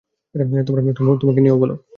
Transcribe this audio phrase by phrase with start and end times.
[1.21, 1.75] তোমাকে নিয়েও বলো।